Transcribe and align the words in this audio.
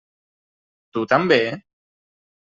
Tu 0.95 1.03
també? 1.11 1.37